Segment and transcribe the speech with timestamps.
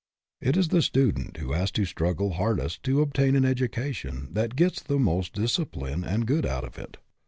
[0.41, 4.81] It is the student who has to struggle hardest to obtain an education that gets
[4.81, 6.97] the most disci pline and good out of it.